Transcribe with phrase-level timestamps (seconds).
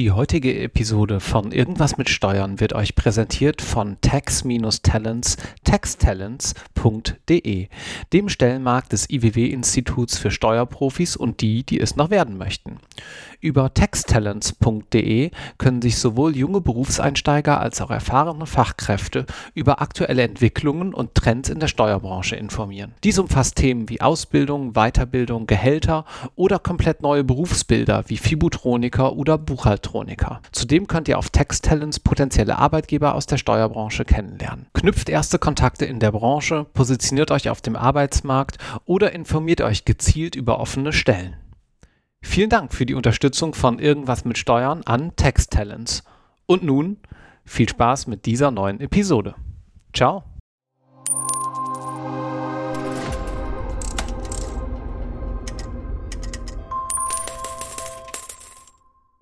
[0.00, 7.68] Die heutige Episode von Irgendwas mit Steuern wird euch präsentiert von Tax-Talents taxtalents.de,
[8.10, 12.78] dem Stellenmarkt des IWW-Instituts für Steuerprofis und die, die es noch werden möchten.
[13.40, 21.14] Über taxtalents.de können sich sowohl junge Berufseinsteiger als auch erfahrene Fachkräfte über aktuelle Entwicklungen und
[21.14, 22.94] Trends in der Steuerbranche informieren.
[23.04, 26.04] Dies umfasst Themen wie Ausbildung, Weiterbildung, Gehälter
[26.36, 29.90] oder komplett neue Berufsbilder wie Fibutroniker oder Buchhalter.
[29.90, 30.40] Elektroniker.
[30.52, 34.66] Zudem könnt ihr auf Texttalents potenzielle Arbeitgeber aus der Steuerbranche kennenlernen.
[34.74, 40.36] Knüpft erste Kontakte in der Branche, positioniert euch auf dem Arbeitsmarkt oder informiert euch gezielt
[40.36, 41.36] über offene Stellen.
[42.22, 46.04] Vielen Dank für die Unterstützung von Irgendwas mit Steuern an Texttalents.
[46.46, 46.98] Und nun
[47.44, 49.34] viel Spaß mit dieser neuen Episode.
[49.92, 50.24] Ciao.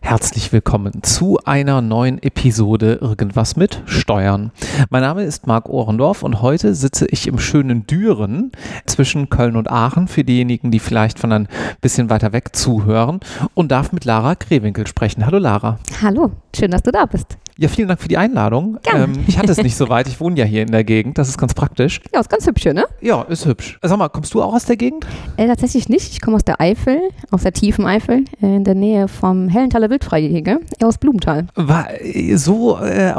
[0.08, 4.52] Herzlich willkommen zu einer neuen Episode Irgendwas mit Steuern.
[4.88, 8.50] Mein Name ist Marc Ohrendorf und heute sitze ich im schönen Düren
[8.86, 11.48] zwischen Köln und Aachen für diejenigen, die vielleicht von ein
[11.82, 13.20] bisschen weiter weg zuhören
[13.52, 15.26] und darf mit Lara Grewinkel sprechen.
[15.26, 15.78] Hallo Lara.
[16.00, 17.36] Hallo, schön, dass du da bist.
[17.60, 18.78] Ja, vielen Dank für die Einladung.
[18.94, 20.06] Ähm, ich hatte es nicht so weit.
[20.06, 21.18] Ich wohne ja hier in der Gegend.
[21.18, 22.00] Das ist ganz praktisch.
[22.14, 22.84] Ja, ist ganz hübsch hier, ne?
[23.00, 23.80] Ja, ist hübsch.
[23.82, 25.04] Sag mal, kommst du auch aus der Gegend?
[25.36, 26.12] Äh, tatsächlich nicht.
[26.12, 27.00] Ich komme aus der Eifel,
[27.32, 31.48] aus der tiefen Eifel, äh, in der Nähe vom Hellenthaler Wildfreigehege, aus Blumenthal.
[31.56, 31.88] War,
[32.34, 33.12] so äh,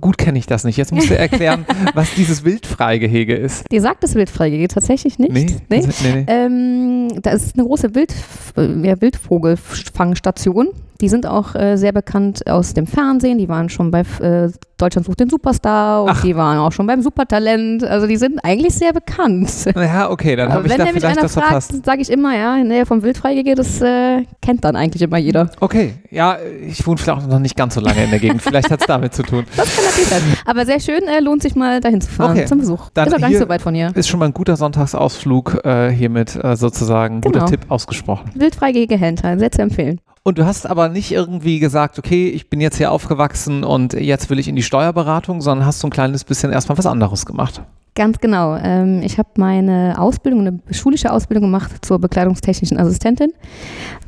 [0.00, 0.76] gut kenne ich das nicht.
[0.76, 3.64] Jetzt musst du erklären, was dieses Wildfreigehege ist.
[3.72, 5.32] Dir sagt das Wildfreigehege tatsächlich nicht?
[5.32, 5.46] Nee.
[5.68, 5.80] nee?
[5.80, 6.24] nee, nee.
[6.28, 8.14] Ähm, da ist eine große Wild,
[8.56, 10.68] ja, Wildvogelfangstation
[11.00, 13.38] die sind auch äh, sehr bekannt aus dem Fernsehen.
[13.38, 16.22] Die waren schon bei äh, Deutschland sucht den Superstar und Ach.
[16.22, 17.84] die waren auch schon beim Supertalent.
[17.84, 19.50] Also die sind eigentlich sehr bekannt.
[19.80, 21.84] Ja, okay, dann habe ich da vielleicht das fragt, verpasst.
[21.84, 25.50] sage ich immer, ja, in Nähe vom Wildfreigege, das äh, kennt dann eigentlich immer jeder.
[25.60, 28.42] Okay, ja, ich wohne vielleicht auch noch nicht ganz so lange in der Gegend.
[28.42, 29.44] vielleicht hat es damit zu tun.
[29.56, 30.22] Das kann natürlich sein.
[30.46, 32.46] Aber sehr schön, äh, lohnt sich mal dahin zu fahren okay.
[32.46, 32.88] zum Besuch.
[32.94, 33.90] Dann ist auch gar nicht so weit von hier.
[33.94, 37.20] Ist schon mal ein guter Sonntagsausflug äh, hiermit äh, sozusagen.
[37.20, 37.40] Genau.
[37.40, 38.30] Guter Tipp ausgesprochen.
[38.34, 40.00] Wildfreigehege Hentheim, sehr zu empfehlen.
[40.22, 44.28] Und du hast aber nicht irgendwie gesagt, okay, ich bin jetzt hier aufgewachsen und jetzt
[44.28, 47.62] will ich in die Steuerberatung, sondern hast so ein kleines bisschen erstmal was anderes gemacht.
[47.94, 48.54] Ganz genau.
[48.56, 53.32] Ähm, ich habe meine Ausbildung, eine schulische Ausbildung gemacht zur bekleidungstechnischen Assistentin,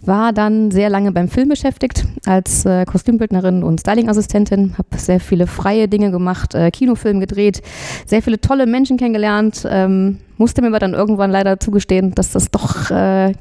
[0.03, 5.47] war dann sehr lange beim Film beschäftigt als äh, Kostümbildnerin und Stylingassistentin, habe sehr viele
[5.47, 7.63] freie Dinge gemacht, äh, Kinofilm gedreht,
[8.07, 12.51] sehr viele tolle Menschen kennengelernt, ähm, musste mir aber dann irgendwann leider zugestehen, dass das
[12.51, 13.33] doch äh,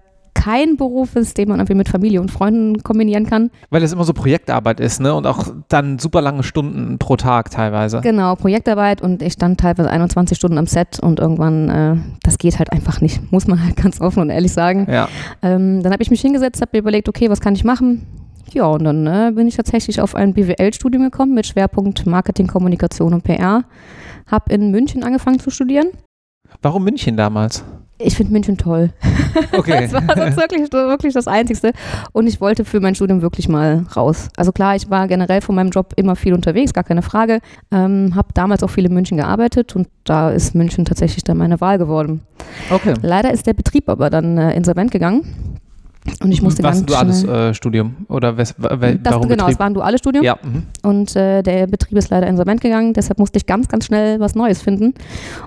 [0.42, 3.52] kein Beruf ist, den man irgendwie mit Familie und Freunden kombinieren kann.
[3.70, 5.14] Weil es immer so Projektarbeit ist, ne?
[5.14, 8.02] Und auch dann super lange Stunden pro Tag teilweise.
[8.02, 12.58] Genau, Projektarbeit und ich stand teilweise 21 Stunden am Set und irgendwann, äh, das geht
[12.58, 14.88] halt einfach nicht, muss man halt ganz offen und ehrlich sagen.
[14.90, 15.08] Ja.
[15.44, 18.08] Ähm, dann habe ich mich hingesetzt, habe mir überlegt, okay, was kann ich machen?
[18.52, 23.14] Ja, und dann äh, bin ich tatsächlich auf ein BWL-Studium gekommen mit Schwerpunkt Marketing, Kommunikation
[23.14, 23.64] und PR.
[24.26, 25.90] Habe in München angefangen zu studieren.
[26.62, 27.64] Warum München damals?
[28.04, 28.90] Ich finde München toll.
[29.54, 29.88] Okay.
[29.90, 31.72] das war sonst wirklich, wirklich das Einzigste.
[32.12, 34.28] Und ich wollte für mein Studium wirklich mal raus.
[34.36, 37.40] Also klar, ich war generell von meinem Job immer viel unterwegs, gar keine Frage.
[37.72, 41.62] Ähm, habe damals auch viel in München gearbeitet und da ist München tatsächlich dann meine
[41.62, 42.22] Wahl geworden.
[42.70, 42.94] Okay.
[43.02, 45.51] Leider ist der Betrieb aber dann äh, insolvent gegangen.
[46.24, 47.96] Und ich musste Was ein duales äh, Studium?
[48.08, 49.54] Oder wes, das, warum Genau, Betrieb?
[49.54, 50.24] es war ein duales Studium.
[50.24, 50.38] Ja.
[50.42, 50.64] Mhm.
[50.82, 54.34] Und äh, der Betrieb ist leider insolvent gegangen, deshalb musste ich ganz, ganz schnell was
[54.34, 54.96] Neues finden.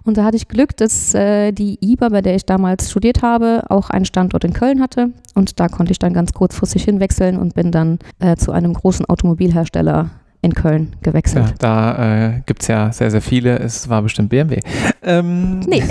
[0.04, 3.64] Und da hatte ich Glück, dass äh, die IBA, bei der ich damals studiert habe,
[3.69, 5.10] auch einen Standort in Köln hatte.
[5.34, 9.06] Und da konnte ich dann ganz kurzfristig hinwechseln und bin dann äh, zu einem großen
[9.06, 10.10] Automobilhersteller
[10.41, 11.47] in Köln gewechselt.
[11.48, 13.59] Ja, da äh, gibt es ja sehr, sehr viele.
[13.59, 14.60] Es war bestimmt BMW.
[15.03, 15.60] Ähm.
[15.60, 15.82] Nee.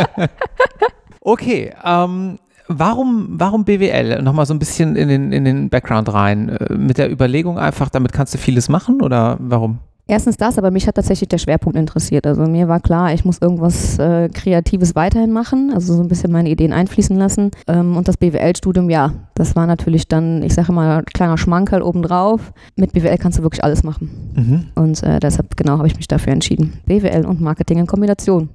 [1.20, 2.38] okay, ähm,
[2.68, 4.22] Warum, warum BWL?
[4.22, 6.48] Nochmal so ein bisschen in den, in den Background rein.
[6.48, 9.78] Äh, mit der Überlegung einfach, damit kannst du vieles machen oder warum?
[10.08, 12.28] Erstens das, aber mich hat tatsächlich der Schwerpunkt interessiert.
[12.28, 16.30] Also mir war klar, ich muss irgendwas äh, Kreatives weiterhin machen, also so ein bisschen
[16.30, 17.50] meine Ideen einfließen lassen.
[17.66, 22.52] Ähm, und das BWL-Studium, ja, das war natürlich dann, ich sage mal, kleiner Schmankerl obendrauf.
[22.76, 24.32] Mit BWL kannst du wirklich alles machen.
[24.36, 24.66] Mhm.
[24.80, 26.74] Und äh, deshalb, genau, habe ich mich dafür entschieden.
[26.86, 28.50] BWL und Marketing in Kombination.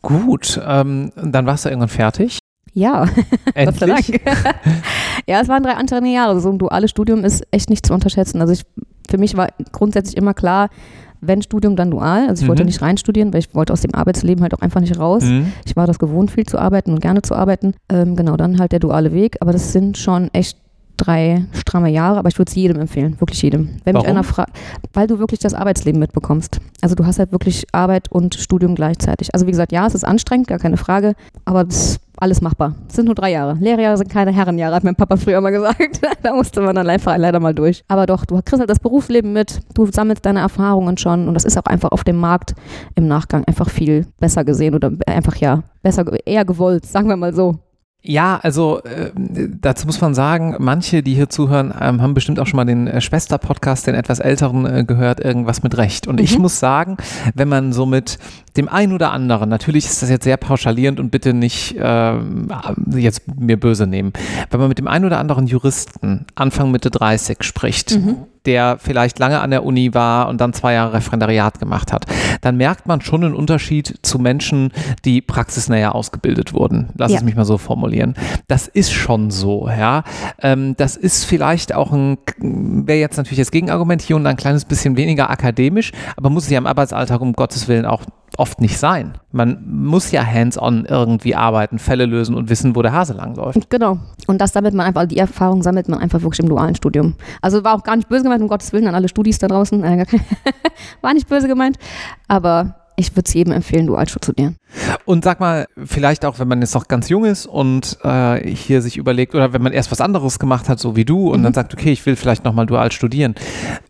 [0.00, 2.38] Gut, ähm, dann warst du irgendwann fertig.
[2.72, 3.06] Ja,
[3.54, 4.06] Gott sei Dank.
[5.26, 6.40] ja, es waren drei andere Jahre.
[6.40, 8.40] So ein duales Studium ist echt nicht zu unterschätzen.
[8.40, 8.62] Also ich,
[9.08, 10.68] für mich war grundsätzlich immer klar,
[11.20, 12.28] wenn Studium, dann dual.
[12.28, 12.48] Also ich mhm.
[12.48, 15.24] wollte nicht rein studieren, weil ich wollte aus dem Arbeitsleben halt auch einfach nicht raus.
[15.24, 15.52] Mhm.
[15.64, 17.74] Ich war das gewohnt, viel zu arbeiten und gerne zu arbeiten.
[17.88, 19.36] Ähm, genau, dann halt der duale Weg.
[19.40, 20.58] Aber das sind schon echt
[20.96, 23.76] drei stramme Jahre, aber ich würde es jedem empfehlen, wirklich jedem.
[23.84, 24.06] Wenn Warum?
[24.06, 24.56] mich einer fragt,
[24.92, 26.58] weil du wirklich das Arbeitsleben mitbekommst.
[26.80, 29.34] Also du hast halt wirklich Arbeit und Studium gleichzeitig.
[29.34, 31.14] Also wie gesagt, ja, es ist anstrengend, gar keine Frage,
[31.44, 32.74] aber das alles machbar.
[32.88, 33.56] Es sind nur drei Jahre.
[33.60, 36.00] Lehrjahre sind keine Herrenjahre, hat mein Papa früher mal gesagt.
[36.22, 37.84] da musste man dann einfach leider mal durch.
[37.88, 41.44] Aber doch, du kriegst halt das Berufsleben mit, du sammelst deine Erfahrungen schon und das
[41.44, 42.54] ist auch einfach auf dem Markt
[42.94, 47.34] im Nachgang einfach viel besser gesehen oder einfach ja besser, eher gewollt, sagen wir mal
[47.34, 47.56] so.
[48.08, 49.10] Ja, also äh,
[49.60, 52.86] dazu muss man sagen, manche, die hier zuhören, ähm, haben bestimmt auch schon mal den
[52.86, 56.06] äh, Schwester-Podcast, den etwas älteren, äh, gehört, irgendwas mit Recht.
[56.06, 56.24] Und mhm.
[56.24, 56.96] ich muss sagen,
[57.34, 58.18] wenn man so mit
[58.56, 62.48] dem einen oder anderen, natürlich ist das jetzt sehr pauschalierend und bitte nicht ähm,
[62.94, 64.12] jetzt mir böse nehmen,
[64.50, 69.18] wenn man mit dem einen oder anderen Juristen Anfang Mitte 30 spricht, mhm der vielleicht
[69.18, 72.06] lange an der Uni war und dann zwei Jahre Referendariat gemacht hat,
[72.40, 74.72] dann merkt man schon einen Unterschied zu Menschen,
[75.04, 76.90] die praxisnäher ausgebildet wurden.
[76.96, 77.18] Lass ja.
[77.18, 78.14] es mich mal so formulieren.
[78.48, 80.04] Das ist schon so, ja.
[80.40, 84.64] Ähm, das ist vielleicht auch ein, wäre jetzt natürlich das Gegenargument hier und ein kleines
[84.64, 88.02] bisschen weniger akademisch, aber muss sich am Arbeitsalltag um Gottes Willen auch
[88.36, 89.18] oft nicht sein.
[89.32, 93.68] Man muss ja hands-on irgendwie arbeiten, Fälle lösen und wissen, wo der Hase langläuft.
[93.70, 93.98] Genau.
[94.26, 97.14] Und das sammelt man einfach, die Erfahrung sammelt man einfach wirklich im dualen Studium.
[97.40, 99.82] Also war auch gar nicht böse gemeint, um Gottes Willen an alle Studis da draußen.
[101.00, 101.78] War nicht böse gemeint.
[102.28, 104.56] Aber ich würde es jedem empfehlen, dual zu studieren.
[105.04, 108.82] Und sag mal, vielleicht auch, wenn man jetzt noch ganz jung ist und äh, hier
[108.82, 111.44] sich überlegt, oder wenn man erst was anderes gemacht hat, so wie du, und mhm.
[111.44, 113.34] dann sagt, okay, ich will vielleicht nochmal dual studieren.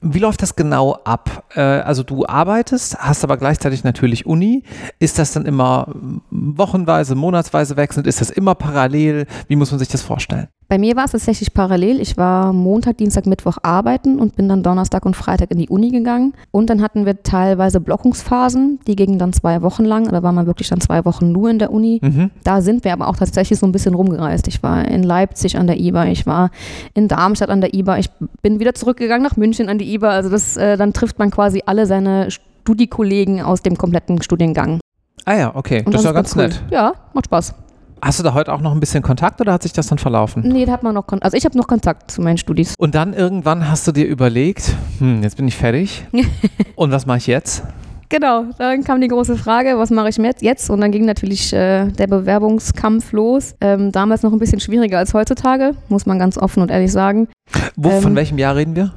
[0.00, 1.44] Wie läuft das genau ab?
[1.54, 4.62] Äh, also du arbeitest, hast aber gleichzeitig natürlich Uni.
[4.98, 5.88] Ist das dann immer
[6.30, 8.06] wochenweise, monatsweise wechselnd?
[8.06, 9.26] Ist das immer parallel?
[9.48, 10.48] Wie muss man sich das vorstellen?
[10.68, 12.00] Bei mir war es tatsächlich parallel.
[12.00, 15.90] Ich war Montag, Dienstag, Mittwoch arbeiten und bin dann Donnerstag und Freitag in die Uni
[15.90, 16.34] gegangen.
[16.50, 20.10] Und dann hatten wir teilweise Blockungsphasen, die gingen dann zwei Wochen lang.
[20.10, 22.00] Da war man wirklich dann zwei Wochen nur in der Uni.
[22.02, 22.30] Mhm.
[22.44, 24.48] Da sind wir aber auch tatsächlich so ein bisschen rumgereist.
[24.48, 26.50] Ich war in Leipzig an der IBA, ich war
[26.94, 28.10] in Darmstadt an der IBA, ich
[28.42, 30.08] bin wieder zurückgegangen nach München an die IBA.
[30.08, 34.80] Also das, äh, dann trifft man quasi alle seine Studiekollegen aus dem kompletten Studiengang.
[35.24, 35.82] Ah ja, okay.
[35.84, 36.42] Und das, das ist ja ganz cool.
[36.42, 36.62] nett.
[36.70, 37.54] Ja, macht Spaß.
[38.02, 40.42] Hast du da heute auch noch ein bisschen Kontakt oder hat sich das dann verlaufen?
[40.46, 41.24] Nee, da hat man noch Kontakt.
[41.24, 42.74] Also ich habe noch Kontakt zu meinen Studis.
[42.78, 46.06] Und dann irgendwann hast du dir überlegt, hm, jetzt bin ich fertig.
[46.76, 47.62] Und was mache ich jetzt?
[48.08, 50.70] Genau, dann kam die große Frage, was mache ich jetzt?
[50.70, 53.54] Und dann ging natürlich äh, der Bewerbungskampf los.
[53.60, 57.28] Ähm, damals noch ein bisschen schwieriger als heutzutage, muss man ganz offen und ehrlich sagen.
[57.76, 58.92] Wo, ähm, von welchem Jahr reden wir?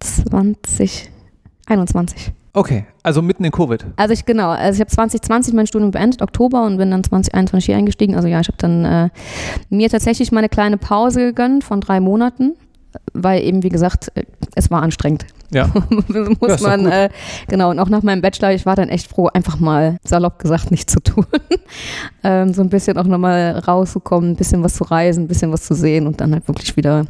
[0.00, 2.32] 2021.
[2.52, 3.86] Okay, also mitten in Covid.
[3.96, 7.66] Also ich genau, also ich habe 2020 mein Studium beendet, Oktober und bin dann 2021
[7.66, 8.14] hier eingestiegen.
[8.14, 9.08] Also ja, ich habe dann äh,
[9.70, 12.54] mir tatsächlich meine kleine Pause gegönnt von drei Monaten
[13.12, 15.26] weil eben, wie gesagt, äh, es war anstrengend.
[15.54, 15.70] Ja.
[16.40, 17.08] muss man, äh,
[17.48, 20.70] genau, und auch nach meinem Bachelor, ich war dann echt froh, einfach mal salopp gesagt
[20.70, 21.24] nichts zu tun.
[22.24, 25.62] ähm, so ein bisschen auch nochmal rauszukommen, ein bisschen was zu reisen, ein bisschen was
[25.62, 27.06] zu sehen und dann halt wirklich wieder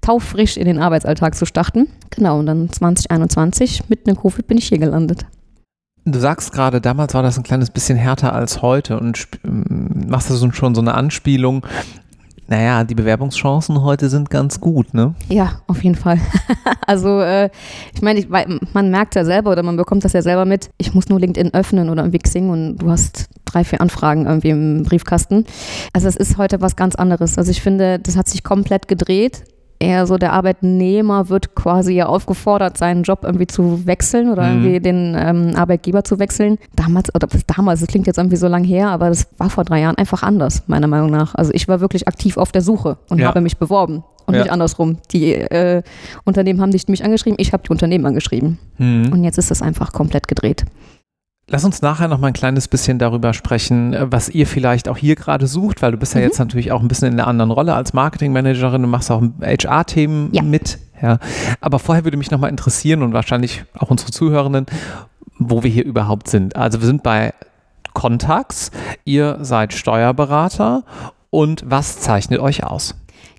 [0.00, 1.88] taufrisch in den Arbeitsalltag zu starten.
[2.10, 5.26] Genau, und dann 2021, mitten in Covid, bin ich hier gelandet.
[6.06, 10.52] Du sagst gerade, damals war das ein kleines bisschen härter als heute und machst du
[10.52, 11.66] schon so eine Anspielung
[12.46, 15.14] naja, die Bewerbungschancen heute sind ganz gut, ne?
[15.28, 16.18] Ja, auf jeden Fall.
[16.86, 17.50] also, äh,
[17.94, 18.26] ich meine,
[18.72, 20.70] man merkt ja selber oder man bekommt das ja selber mit.
[20.78, 24.50] Ich muss nur LinkedIn öffnen oder irgendwie Xing und du hast drei, vier Anfragen irgendwie
[24.50, 25.44] im Briefkasten.
[25.92, 27.38] Also, es ist heute was ganz anderes.
[27.38, 29.44] Also, ich finde, das hat sich komplett gedreht
[29.78, 34.50] eher so der Arbeitnehmer wird quasi ja aufgefordert, seinen Job irgendwie zu wechseln oder mhm.
[34.50, 36.58] irgendwie den ähm, Arbeitgeber zu wechseln.
[36.74, 39.80] Damals, oder damals, das klingt jetzt irgendwie so lang her, aber das war vor drei
[39.80, 41.34] Jahren einfach anders, meiner Meinung nach.
[41.34, 43.28] Also ich war wirklich aktiv auf der Suche und ja.
[43.28, 44.04] habe mich beworben.
[44.26, 44.40] Und ja.
[44.40, 44.96] nicht andersrum.
[45.12, 45.82] Die äh,
[46.24, 48.58] Unternehmen haben nicht mich angeschrieben, ich habe die Unternehmen angeschrieben.
[48.78, 49.12] Mhm.
[49.12, 50.64] Und jetzt ist das einfach komplett gedreht.
[51.46, 54.96] Lass uns nachher noch mal ein kleines bisschen darüber sprechen, äh, was ihr vielleicht auch
[54.96, 56.26] hier gerade sucht, weil du bist ja mhm.
[56.26, 58.82] jetzt natürlich auch ein bisschen in einer anderen Rolle als Marketingmanagerin.
[58.82, 60.42] Du machst auch HR-Themen ja.
[60.42, 60.78] mit.
[61.02, 61.18] Ja.
[61.60, 64.66] Aber vorher würde mich noch mal interessieren und wahrscheinlich auch unsere Zuhörenden,
[65.38, 66.56] wo wir hier überhaupt sind.
[66.56, 67.34] Also wir sind bei
[67.92, 68.70] Contax.
[69.04, 70.84] Ihr seid Steuerberater.
[71.28, 72.94] Und was zeichnet euch aus?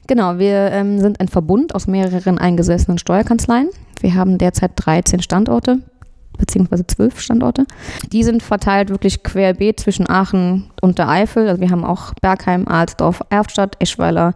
[0.08, 3.70] Genau, wir ähm, sind ein Verbund aus mehreren eingesessenen Steuerkanzleien.
[4.02, 5.80] Wir haben derzeit 13 Standorte
[6.38, 7.66] beziehungsweise zwölf Standorte.
[8.12, 11.48] Die sind verteilt wirklich querbeet zwischen Aachen und der Eifel.
[11.48, 14.34] Also wir haben auch Bergheim, Alsdorf, Erftstadt, Eschweiler,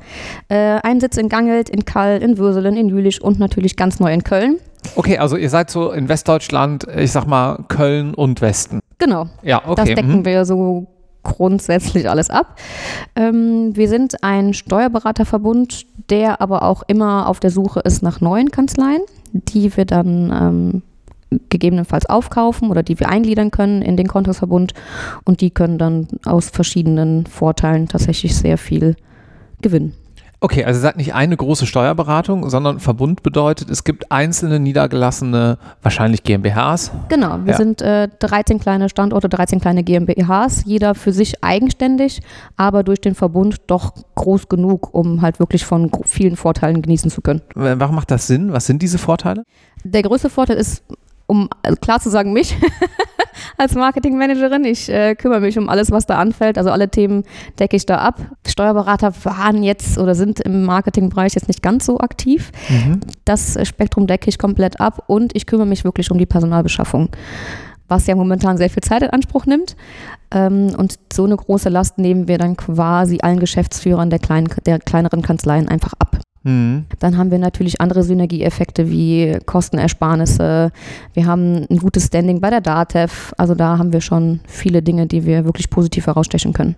[0.49, 4.13] äh, einen Sitz in Gangelt, in Kall, in Würselen, in Jülich und natürlich ganz neu
[4.13, 4.57] in Köln.
[4.95, 8.79] Okay, also ihr seid so in Westdeutschland, ich sag mal Köln und Westen.
[8.97, 9.27] Genau.
[9.43, 9.75] Ja, okay.
[9.75, 10.25] Das decken mhm.
[10.25, 10.87] wir so
[11.23, 12.57] grundsätzlich alles ab.
[13.15, 18.51] Ähm, wir sind ein Steuerberaterverbund, der aber auch immer auf der Suche ist nach neuen
[18.51, 19.01] Kanzleien,
[19.33, 20.81] die wir dann ähm,
[21.49, 24.73] gegebenenfalls aufkaufen oder die wir eingliedern können in den Kontoverbund
[25.25, 28.95] und die können dann aus verschiedenen Vorteilen tatsächlich sehr viel
[29.61, 29.93] gewinnen.
[30.41, 36.23] Okay, also seid nicht eine große Steuerberatung, sondern Verbund bedeutet, es gibt einzelne niedergelassene, wahrscheinlich
[36.23, 36.91] GmbHs.
[37.09, 37.57] Genau, wir Ja.
[37.57, 42.21] sind äh, 13 kleine Standorte, 13 kleine GmbHs, jeder für sich eigenständig,
[42.55, 47.19] aber durch den Verbund doch groß genug, um halt wirklich von vielen Vorteilen genießen zu
[47.21, 47.41] können.
[47.53, 48.53] Warum macht das Sinn?
[48.53, 49.43] Was sind diese Vorteile?
[49.83, 50.83] Der größte Vorteil ist,
[51.29, 52.57] um also klar zu sagen, mich
[53.57, 54.65] als Marketingmanagerin.
[54.65, 56.57] Ich äh, kümmere mich um alles, was da anfällt.
[56.57, 57.23] Also alle Themen
[57.59, 58.19] decke ich da ab.
[58.47, 62.51] Steuerberater waren jetzt oder sind im Marketingbereich jetzt nicht ganz so aktiv.
[63.25, 67.09] Das äh, Spektrum decke ich komplett ab und ich kümmere mich wirklich um die Personalbeschaffung,
[67.87, 69.75] was ja momentan sehr viel Zeit in Anspruch nimmt.
[70.31, 74.79] Ähm, und so eine große Last nehmen wir dann quasi allen Geschäftsführern der, kleinen, der
[74.79, 76.19] kleineren Kanzleien einfach ab.
[76.43, 76.85] Mhm.
[76.99, 80.71] Dann haben wir natürlich andere Synergieeffekte wie Kostenersparnisse.
[81.13, 83.33] Wir haben ein gutes Standing bei der DATEV.
[83.37, 86.75] Also da haben wir schon viele Dinge, die wir wirklich positiv herausstechen können.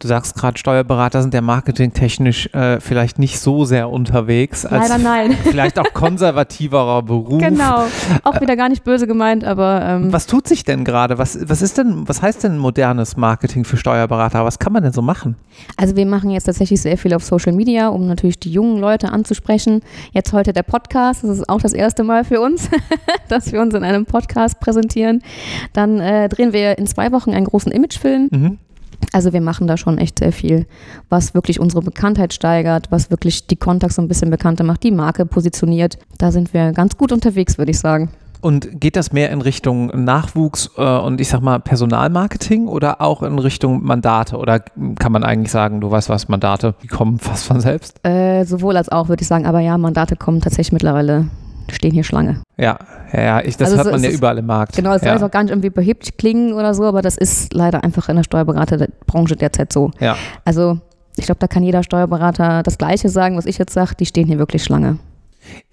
[0.00, 4.66] Du sagst gerade, Steuerberater sind ja marketingtechnisch äh, vielleicht nicht so sehr unterwegs.
[4.66, 5.32] Als Leider nein.
[5.44, 7.40] Vielleicht auch konservativerer Beruf.
[7.40, 7.84] genau.
[8.24, 11.16] Auch wieder gar nicht böse gemeint, aber ähm, Was tut sich denn gerade?
[11.16, 14.44] Was, was ist denn, was heißt denn modernes Marketing für Steuerberater?
[14.44, 15.36] Was kann man denn so machen?
[15.76, 19.10] Also wir machen jetzt tatsächlich sehr viel auf Social Media, um natürlich die jungen Leute
[19.10, 19.80] anzusprechen.
[20.12, 22.68] Jetzt heute der Podcast, das ist auch das erste Mal für uns,
[23.28, 25.22] dass wir uns in einem Podcast präsentieren.
[25.72, 28.28] Dann äh, drehen wir in zwei Wochen einen großen Imagefilm.
[28.32, 28.58] Mhm.
[29.12, 30.66] Also wir machen da schon echt sehr viel,
[31.08, 34.90] was wirklich unsere Bekanntheit steigert, was wirklich die Kontakts so ein bisschen bekannter macht, die
[34.90, 35.98] Marke positioniert.
[36.18, 38.10] Da sind wir ganz gut unterwegs, würde ich sagen.
[38.44, 43.22] Und geht das mehr in Richtung Nachwuchs äh, und ich sag mal Personalmarketing oder auch
[43.22, 44.36] in Richtung Mandate?
[44.36, 48.06] Oder kann man eigentlich sagen, du weißt was, Mandate, die kommen fast von selbst?
[48.06, 49.46] Äh, sowohl als auch, würde ich sagen.
[49.46, 51.28] Aber ja, Mandate kommen tatsächlich mittlerweile,
[51.70, 52.42] stehen hier Schlange.
[52.56, 52.78] Ja,
[53.12, 54.76] ja, ja ich, das Also hört so man ist ja es- überall im Markt.
[54.76, 55.14] Genau, es soll ja.
[55.14, 58.16] jetzt auch gar nicht irgendwie behäbig klingen oder so, aber das ist leider einfach in
[58.16, 59.90] der Steuerberaterbranche derzeit so.
[60.00, 60.16] Ja.
[60.44, 60.78] Also
[61.16, 63.94] ich glaube, da kann jeder Steuerberater das Gleiche sagen, was ich jetzt sage.
[63.98, 64.98] Die stehen hier wirklich Schlange.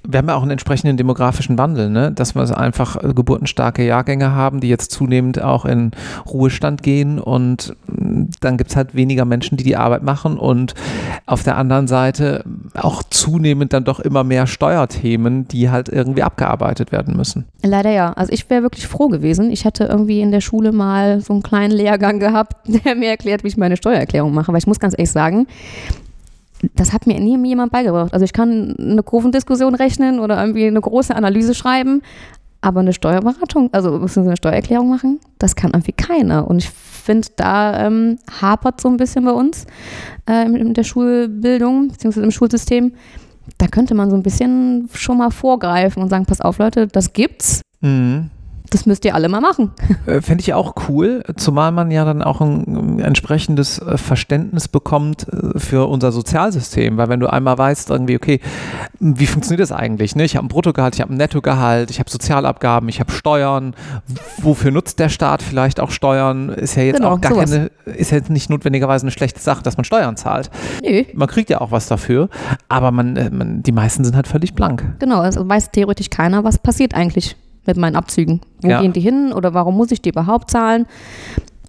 [0.04, 2.12] Wir haben ja auch einen entsprechenden demografischen Wandel, ne?
[2.12, 5.92] dass wir einfach äh, geburtenstarke Jahrgänge haben, die jetzt zunehmend auch in
[6.28, 10.74] Ruhestand gehen und mh, dann gibt es halt weniger Menschen, die die Arbeit machen und
[11.26, 16.92] auf der anderen Seite auch zunehmend dann doch immer mehr Steuerthemen, die halt irgendwie abgearbeitet
[16.92, 17.46] werden müssen.
[17.64, 18.14] Leider ja.
[18.14, 19.52] Also ich wäre wirklich froh gewesen.
[19.52, 23.44] Ich hätte irgendwie in der Schule mal so einen kleinen Lehrgang gehabt, der mir erklärt,
[23.44, 24.52] wie ich meine Steuererklärung mache.
[24.52, 25.48] Weil ich muss ganz ehrlich sagen,
[26.76, 28.14] das hat mir nie jemand beigebracht.
[28.14, 32.02] Also ich kann eine Kurvendiskussion rechnen oder irgendwie eine große Analyse schreiben,
[32.62, 36.48] aber eine Steuerberatung, also eine Steuererklärung machen, das kann irgendwie keiner.
[36.48, 39.66] Und ich finde, da ähm, hapert so ein bisschen bei uns
[40.30, 42.94] äh, in, der Schulbildung beziehungsweise im Schulsystem.
[43.58, 47.14] Da könnte man so ein bisschen schon mal vorgreifen und sagen, pass auf Leute, das
[47.14, 47.62] gibt's.
[47.82, 48.30] Mhm.
[48.72, 49.72] Das müsst ihr alle mal machen.
[50.08, 54.68] Äh, Fände ich auch cool, zumal man ja dann auch ein äh, entsprechendes äh, Verständnis
[54.68, 58.40] bekommt äh, für unser Sozialsystem, weil wenn du einmal weißt, irgendwie, okay,
[59.00, 60.16] wie funktioniert das eigentlich?
[60.16, 60.24] Ne?
[60.24, 63.76] Ich habe ein Bruttogehalt, ich habe ein Nettogehalt, ich habe Sozialabgaben, ich habe Steuern.
[64.40, 66.50] Wofür nutzt der Staat vielleicht auch Steuern?
[66.50, 67.52] Ist ja jetzt Genau, auch gar sowas.
[67.52, 70.50] keine, ist ja jetzt nicht notwendigerweise eine schlechte Sache, dass man Steuern zahlt.
[70.84, 71.04] Nö.
[71.14, 72.28] Man kriegt ja auch was dafür,
[72.70, 74.84] aber man, äh, man die meisten sind halt völlig blank.
[75.00, 78.42] Genau, also weiß theoretisch keiner, was passiert eigentlich mit meinen Abzügen.
[78.62, 78.82] Wo Ja.
[78.82, 80.86] gehen die hin oder warum muss ich die überhaupt zahlen?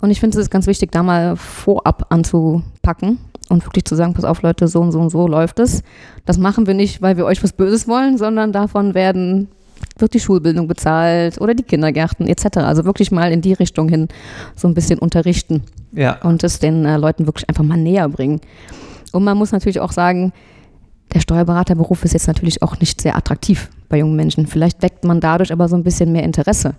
[0.00, 3.18] Und ich finde es ist ganz wichtig, da mal vorab anzupacken
[3.48, 5.82] und wirklich zu sagen, pass auf Leute, so und so und so läuft es.
[6.24, 9.48] Das machen wir nicht, weil wir euch was Böses wollen, sondern davon werden
[9.98, 12.58] wird die Schulbildung bezahlt oder die Kindergärten etc.
[12.58, 14.08] Also wirklich mal in die Richtung hin
[14.56, 16.18] so ein bisschen unterrichten Ja.
[16.22, 18.40] und es den äh, Leuten wirklich einfach mal näher bringen.
[19.12, 20.32] Und man muss natürlich auch sagen,
[21.12, 24.46] der Steuerberaterberuf ist jetzt natürlich auch nicht sehr attraktiv bei jungen Menschen.
[24.46, 26.74] Vielleicht weckt man dadurch aber so ein bisschen mehr Interesse.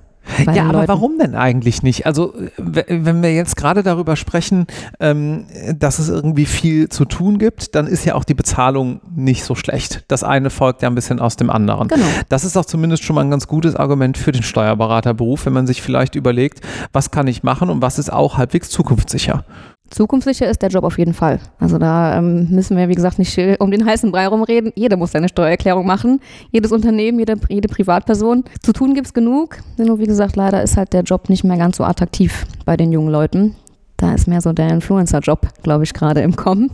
[0.53, 0.87] Ja, aber Leuten.
[0.87, 2.05] warum denn eigentlich nicht?
[2.05, 4.67] Also, wenn wir jetzt gerade darüber sprechen,
[4.99, 5.45] ähm,
[5.77, 9.53] dass es irgendwie viel zu tun gibt, dann ist ja auch die Bezahlung nicht so
[9.53, 10.05] schlecht.
[10.07, 11.89] Das eine folgt ja ein bisschen aus dem anderen.
[11.89, 12.05] Genau.
[12.29, 15.67] Das ist auch zumindest schon mal ein ganz gutes Argument für den Steuerberaterberuf, wenn man
[15.67, 16.61] sich vielleicht überlegt,
[16.93, 19.43] was kann ich machen und was ist auch halbwegs zukunftssicher.
[19.89, 21.39] Zukunftssicher ist der Job auf jeden Fall.
[21.59, 24.71] Also da ähm, müssen wir, wie gesagt, nicht um den heißen Brei rumreden.
[24.75, 26.19] Jeder muss seine Steuererklärung machen.
[26.51, 28.43] Jedes Unternehmen, jede, jede Privatperson.
[28.61, 29.57] Zu tun gibt es genug.
[29.77, 32.91] Nur wie gesagt, leider ist halt der Job nicht mehr ganz so attraktiv bei den
[32.91, 33.55] jungen Leuten.
[33.97, 36.71] Da ist mehr so der Influencer-Job, glaube ich, gerade im Kommen.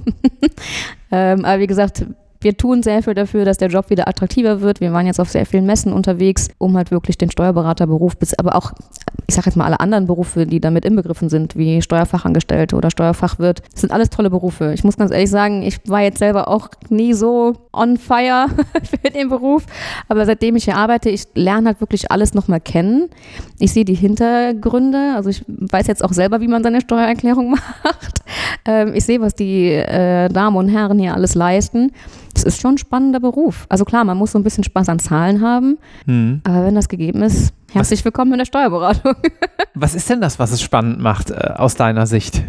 [1.11, 2.05] ähm, aber wie gesagt,
[2.41, 4.79] wir tun sehr viel dafür, dass der Job wieder attraktiver wird.
[4.79, 8.71] Wir waren jetzt auf sehr vielen Messen unterwegs, um halt wirklich den Steuerberaterberuf, aber auch,
[9.27, 13.61] ich sage jetzt mal alle anderen Berufe, die damit inbegriffen sind, wie Steuerfachangestellte oder Steuerfachwirt,
[13.71, 14.73] das sind alles tolle Berufe.
[14.73, 18.47] Ich muss ganz ehrlich sagen, ich war jetzt selber auch nie so on fire
[18.83, 19.65] für den Beruf,
[20.07, 23.09] aber seitdem ich hier arbeite, ich lerne halt wirklich alles nochmal kennen.
[23.59, 27.51] Ich sehe die Hintergründe, also ich weiß jetzt auch selber, wie man seine Steuererklärung
[27.83, 28.19] macht.
[28.65, 31.91] Ähm, ich sehe, was die äh, Damen und Herren hier alles leisten
[32.39, 33.65] es ist schon ein spannender Beruf.
[33.67, 36.41] Also klar, man muss so ein bisschen Spaß an Zahlen haben, mhm.
[36.45, 39.15] aber wenn das gegeben ist, herzlich was, willkommen in der Steuerberatung.
[39.73, 42.41] was ist denn das, was es spannend macht äh, aus deiner Sicht?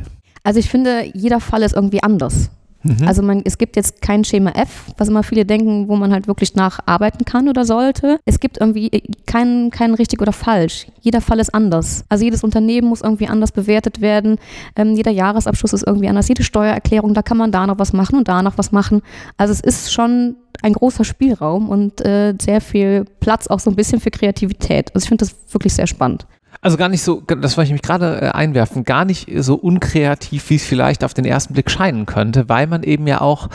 [0.44, 2.50] Also ich finde, jeder Fall ist irgendwie anders.
[2.82, 3.06] Mhm.
[3.06, 6.26] Also man, es gibt jetzt kein Schema F, was immer viele denken, wo man halt
[6.26, 8.18] wirklich nacharbeiten kann oder sollte.
[8.24, 8.90] Es gibt irgendwie
[9.26, 10.86] keinen kein richtig oder falsch.
[11.00, 12.04] Jeder Fall ist anders.
[12.08, 14.38] Also jedes Unternehmen muss irgendwie anders bewertet werden.
[14.76, 16.28] Ähm, jeder Jahresabschluss ist irgendwie anders.
[16.28, 19.02] Jede Steuererklärung, da kann man da noch was machen und da noch was machen.
[19.36, 23.76] Also es ist schon ein großer Spielraum und äh, sehr viel Platz auch so ein
[23.76, 24.94] bisschen für Kreativität.
[24.94, 26.26] Also ich finde das wirklich sehr spannend.
[26.62, 30.50] Also gar nicht so, das wollte ich mich gerade äh, einwerfen, gar nicht so unkreativ,
[30.50, 33.48] wie es vielleicht auf den ersten Blick scheinen könnte, weil man eben ja auch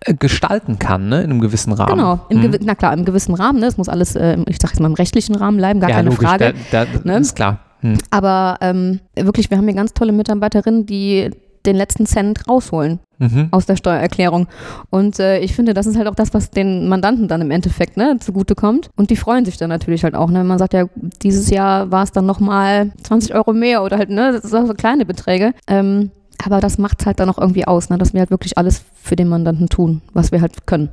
[0.00, 1.96] äh, gestalten kann, ne, in einem gewissen Rahmen.
[1.96, 2.56] Genau, hm.
[2.62, 4.94] na klar, im gewissen Rahmen, ne, es muss alles, äh, ich sag jetzt mal im
[4.94, 6.54] rechtlichen Rahmen bleiben, gar ja, keine logisch, Frage.
[6.72, 7.18] Da, da, ne?
[7.18, 7.60] ist klar.
[7.80, 7.98] Hm.
[8.10, 11.30] Aber ähm, wirklich, wir haben hier ganz tolle Mitarbeiterinnen, die
[11.64, 13.48] den letzten Cent rausholen mhm.
[13.50, 14.48] aus der Steuererklärung.
[14.90, 17.96] Und äh, ich finde, das ist halt auch das, was den Mandanten dann im Endeffekt
[17.96, 18.90] ne, zugutekommt.
[18.96, 20.30] Und die freuen sich dann natürlich halt auch.
[20.30, 20.44] Ne?
[20.44, 20.86] Man sagt ja,
[21.22, 24.74] dieses Jahr war es dann nochmal 20 Euro mehr oder halt, ne, das sind so
[24.74, 25.52] kleine Beträge.
[25.66, 26.10] Ähm,
[26.44, 27.98] aber das macht es halt dann auch irgendwie aus, ne?
[27.98, 30.90] dass wir halt wirklich alles für den Mandanten tun, was wir halt können.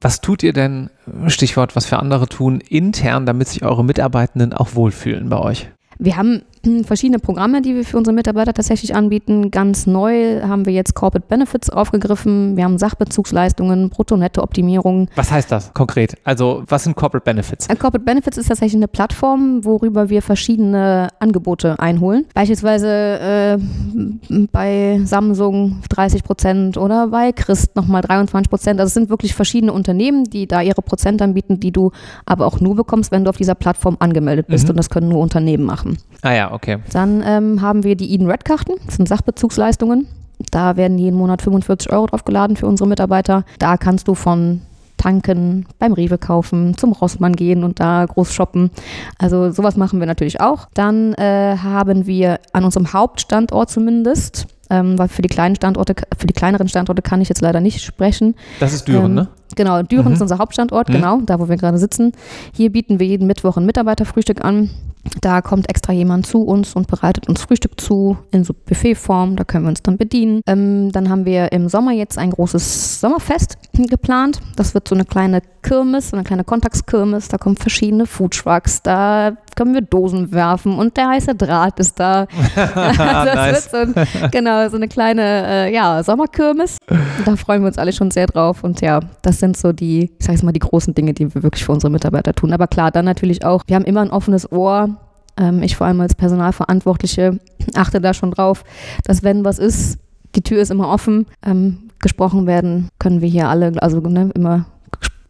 [0.00, 0.90] Was tut ihr denn,
[1.28, 5.70] Stichwort, was für andere tun, intern, damit sich eure Mitarbeitenden auch wohlfühlen bei euch?
[5.98, 6.42] Wir haben
[6.84, 9.50] verschiedene Programme, die wir für unsere Mitarbeiter tatsächlich anbieten.
[9.50, 12.56] Ganz neu haben wir jetzt Corporate Benefits aufgegriffen.
[12.56, 15.08] Wir haben Sachbezugsleistungen, Brutto-Netto-Optimierung.
[15.16, 16.16] Was heißt das konkret?
[16.24, 17.66] Also was sind Corporate Benefits?
[17.68, 22.26] Äh, Corporate Benefits ist tatsächlich eine Plattform, worüber wir verschiedene Angebote einholen.
[22.34, 28.80] Beispielsweise äh, bei Samsung 30 Prozent oder bei Christ nochmal 23 Prozent.
[28.80, 31.90] Also es sind wirklich verschiedene Unternehmen, die da ihre Prozent anbieten, die du
[32.24, 34.64] aber auch nur bekommst, wenn du auf dieser Plattform angemeldet bist.
[34.64, 34.70] Mhm.
[34.70, 35.98] Und das können nur Unternehmen machen.
[36.22, 36.78] Ah ja, okay.
[36.92, 40.06] Dann ähm, haben wir die Eden Red Karten, das sind Sachbezugsleistungen.
[40.50, 43.44] Da werden jeden Monat 45 Euro draufgeladen für unsere Mitarbeiter.
[43.58, 44.62] Da kannst du von
[44.96, 48.70] tanken, beim Rewe kaufen, zum Rossmann gehen und da groß shoppen.
[49.18, 50.68] Also sowas machen wir natürlich auch.
[50.74, 56.26] Dann äh, haben wir an unserem Hauptstandort zumindest ähm, weil für die kleinen Standorte, für
[56.26, 58.34] die kleineren Standorte kann ich jetzt leider nicht sprechen.
[58.58, 59.28] Das ist Düren, ähm, ne?
[59.54, 60.12] Genau, Düren mhm.
[60.14, 60.92] ist unser Hauptstandort, mhm.
[60.94, 62.12] genau, da wo wir gerade sitzen.
[62.54, 64.70] Hier bieten wir jeden Mittwoch ein Mitarbeiterfrühstück an.
[65.20, 69.36] Da kommt extra jemand zu uns und bereitet uns Frühstück zu in so Buffetform.
[69.36, 70.42] Da können wir uns dann bedienen.
[70.46, 74.40] Ähm, dann haben wir im Sommer jetzt ein großes Sommerfest geplant.
[74.56, 77.28] Das wird so eine kleine Kirmes, eine kleine Kontaktskirmes.
[77.28, 78.82] Da kommen verschiedene Foodtrucks.
[78.82, 82.26] Da können wir Dosen werfen und der heiße Draht ist da.
[82.54, 83.72] das nice.
[83.72, 86.78] wird so, ein, genau, so eine kleine äh, ja, Sommerkirmes.
[87.24, 88.64] Da freuen wir uns alle schon sehr drauf.
[88.64, 91.42] Und ja, das sind so die, ich sag jetzt mal, die großen Dinge, die wir
[91.42, 92.52] wirklich für unsere Mitarbeiter tun.
[92.52, 94.96] Aber klar, dann natürlich auch, wir haben immer ein offenes Ohr.
[95.38, 97.38] Ähm, ich vor allem als Personalverantwortliche
[97.74, 98.64] achte da schon drauf,
[99.04, 99.98] dass wenn was ist,
[100.34, 101.26] die Tür ist immer offen.
[101.44, 104.66] Ähm, gesprochen werden können wir hier alle, also ne, immer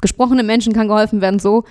[0.03, 1.39] gesprochene Menschen kann geholfen werden.
[1.39, 1.65] So,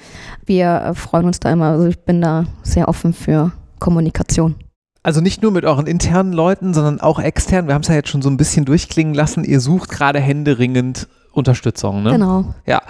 [0.45, 1.67] wir äh, freuen uns da immer.
[1.67, 4.55] Also ich bin da sehr offen für Kommunikation.
[5.03, 7.67] Also nicht nur mit euren internen Leuten, sondern auch extern.
[7.67, 9.43] Wir haben es ja jetzt schon so ein bisschen durchklingen lassen.
[9.43, 12.11] Ihr sucht gerade händeringend Unterstützung, ne?
[12.11, 12.53] Genau.
[12.65, 12.81] Ja.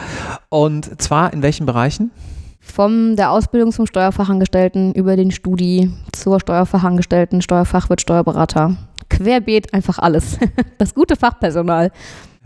[0.49, 2.12] Und zwar in welchen Bereichen?
[2.60, 8.75] Von der Ausbildung zum Steuerfachangestellten über den Studi zur Steuerfachangestellten, Steuerfachwirt, Steuerberater.
[9.10, 10.38] Querbeet, einfach alles.
[10.77, 11.91] Das gute Fachpersonal.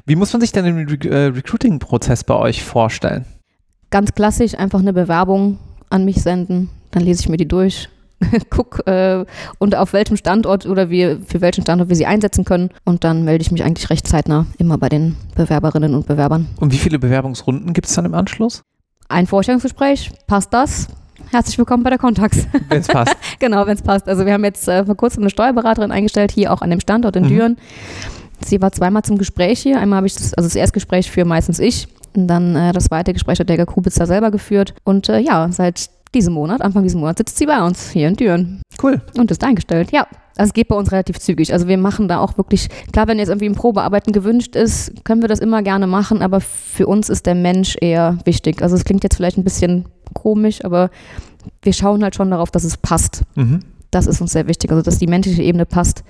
[0.07, 3.25] Wie muss man sich denn den Re äh, Recruiting-Prozess bei euch vorstellen?
[3.89, 5.57] Ganz klassisch, einfach eine Bewerbung
[5.89, 6.69] an mich senden.
[6.91, 7.89] Dann lese ich mir die durch,
[8.51, 9.25] guck äh,
[9.57, 12.69] und auf welchem Standort oder wie, für welchen Standort wir sie einsetzen können.
[12.83, 16.49] Und dann melde ich mich eigentlich recht zeitnah immer bei den Bewerberinnen und Bewerbern.
[16.59, 18.61] Und wie viele Bewerbungsrunden gibt es dann im Anschluss?
[19.09, 20.87] Ein Vorstellungsgespräch, passt das?
[21.31, 22.45] Herzlich willkommen bei der Kontax.
[22.69, 23.15] Wenn es passt.
[23.39, 24.07] genau, wenn es passt.
[24.07, 27.15] Also wir haben jetzt äh, vor kurzem eine Steuerberaterin eingestellt, hier auch an dem Standort
[27.15, 27.29] in mhm.
[27.29, 27.57] Düren.
[28.45, 29.79] Sie war zweimal zum Gespräch hier.
[29.79, 31.87] Einmal habe ich das, also das Erstgespräch für meistens ich.
[32.15, 34.73] Und dann äh, das zweite Gespräch hat der Kubitzer selber geführt.
[34.83, 38.15] Und äh, ja, seit diesem Monat, Anfang dieses Monats, sitzt sie bei uns hier in
[38.15, 38.61] Düren.
[38.81, 39.01] Cool.
[39.17, 40.07] Und ist eingestellt, ja.
[40.37, 41.53] Also es geht bei uns relativ zügig.
[41.53, 45.21] Also wir machen da auch wirklich, klar, wenn jetzt irgendwie ein Probearbeiten gewünscht ist, können
[45.21, 48.61] wir das immer gerne machen, aber für uns ist der Mensch eher wichtig.
[48.61, 50.89] Also es klingt jetzt vielleicht ein bisschen komisch, aber
[51.61, 53.23] wir schauen halt schon darauf, dass es passt.
[53.35, 53.61] Mhm.
[53.91, 54.71] Das ist uns sehr wichtig.
[54.71, 56.03] Also dass die menschliche Ebene passt,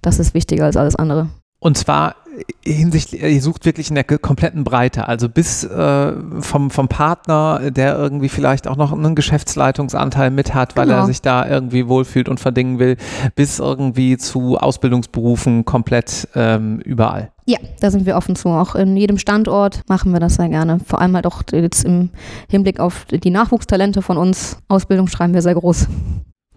[0.00, 1.28] das ist wichtiger als alles andere.
[1.58, 2.16] Und zwar
[2.64, 7.96] hinsichtlich, ihr sucht wirklich in der kompletten Breite, also bis äh, vom, vom Partner, der
[7.96, 10.98] irgendwie vielleicht auch noch einen Geschäftsleitungsanteil mit hat, weil genau.
[10.98, 12.96] er sich da irgendwie wohlfühlt und verdingen will,
[13.34, 17.32] bis irgendwie zu Ausbildungsberufen komplett ähm, überall.
[17.46, 18.48] Ja, da sind wir offen zu.
[18.48, 20.80] Auch in jedem Standort machen wir das sehr gerne.
[20.84, 22.10] Vor allem halt auch jetzt im
[22.48, 24.58] Hinblick auf die Nachwuchstalente von uns.
[24.68, 25.86] Ausbildung schreiben wir sehr groß.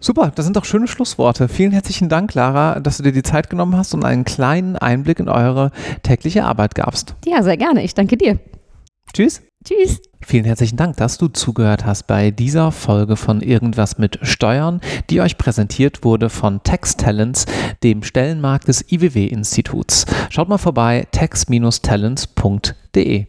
[0.00, 1.48] Super, das sind doch schöne Schlussworte.
[1.48, 5.20] Vielen herzlichen Dank, Lara, dass du dir die Zeit genommen hast und einen kleinen Einblick
[5.20, 7.14] in eure tägliche Arbeit gabst.
[7.26, 7.82] Ja, sehr gerne.
[7.82, 8.38] Ich danke dir.
[9.12, 9.42] Tschüss.
[9.62, 10.00] Tschüss.
[10.22, 15.20] Vielen herzlichen Dank, dass du zugehört hast bei dieser Folge von Irgendwas mit Steuern, die
[15.20, 17.44] euch präsentiert wurde von Tax Talents,
[17.82, 20.06] dem Stellenmarkt des IWW-Instituts.
[20.30, 23.26] Schaut mal vorbei, tax-talents.de.